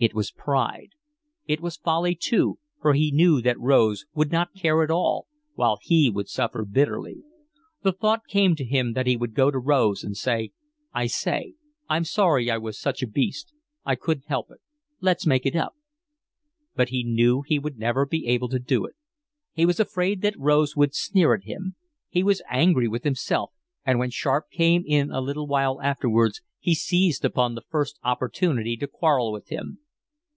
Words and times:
It 0.00 0.14
was 0.14 0.30
pride: 0.30 0.90
it 1.48 1.60
was 1.60 1.76
folly 1.76 2.14
too, 2.14 2.60
for 2.80 2.94
he 2.94 3.10
knew 3.10 3.42
that 3.42 3.58
Rose 3.58 4.06
would 4.14 4.30
not 4.30 4.54
care 4.54 4.84
at 4.84 4.92
all, 4.92 5.26
while 5.56 5.80
he 5.82 6.08
would 6.08 6.28
suffer 6.28 6.64
bitterly. 6.64 7.24
The 7.82 7.90
thought 7.90 8.28
came 8.28 8.54
to 8.54 8.64
him 8.64 8.92
that 8.92 9.08
he 9.08 9.16
would 9.16 9.34
go 9.34 9.50
to 9.50 9.58
Rose, 9.58 10.04
and 10.04 10.16
say: 10.16 10.52
"I 10.94 11.08
say, 11.08 11.54
I'm 11.88 12.04
sorry 12.04 12.48
I 12.48 12.58
was 12.58 12.78
such 12.78 13.02
a 13.02 13.08
beast. 13.08 13.52
I 13.84 13.96
couldn't 13.96 14.28
help 14.28 14.52
it. 14.52 14.58
Let's 15.00 15.26
make 15.26 15.44
it 15.44 15.56
up." 15.56 15.74
But 16.76 16.90
he 16.90 17.02
knew 17.02 17.42
he 17.42 17.58
would 17.58 17.76
never 17.76 18.06
be 18.06 18.28
able 18.28 18.50
to 18.50 18.60
do 18.60 18.84
it. 18.84 18.94
He 19.52 19.66
was 19.66 19.80
afraid 19.80 20.22
that 20.22 20.38
Rose 20.38 20.76
would 20.76 20.94
sneer 20.94 21.34
at 21.34 21.42
him. 21.42 21.74
He 22.08 22.22
was 22.22 22.40
angry 22.48 22.86
with 22.86 23.02
himself, 23.02 23.50
and 23.84 23.98
when 23.98 24.10
Sharp 24.10 24.48
came 24.52 24.84
in 24.86 25.10
a 25.10 25.20
little 25.20 25.48
while 25.48 25.82
afterwards 25.82 26.40
he 26.60 26.72
seized 26.76 27.24
upon 27.24 27.56
the 27.56 27.62
first 27.68 27.98
opportunity 28.04 28.76
to 28.76 28.86
quarrel 28.86 29.32
with 29.32 29.48
him. 29.48 29.80